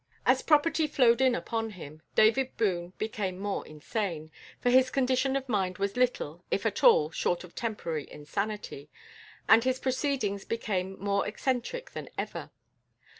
As 0.25 0.41
prosperity 0.41 0.87
flowed 0.87 1.21
in 1.21 1.35
upon 1.35 1.69
him, 1.77 2.01
David 2.15 2.57
Boone 2.57 2.91
became 2.97 3.37
more 3.37 3.63
insane 3.67 4.31
for 4.59 4.71
his 4.71 4.89
condition 4.89 5.35
of 5.35 5.47
mind 5.47 5.77
was 5.77 5.95
little, 5.95 6.43
if 6.49 6.65
at 6.65 6.83
all, 6.83 7.11
short 7.11 7.43
of 7.43 7.53
temporary 7.53 8.11
insanity 8.11 8.89
and 9.47 9.63
his 9.63 9.77
proceedings 9.77 10.43
became 10.43 10.97
more 10.99 11.27
eccentric 11.27 11.91
than 11.91 12.09
ever. 12.17 12.49